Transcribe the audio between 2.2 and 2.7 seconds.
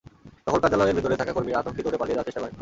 চেষ্টা করেন।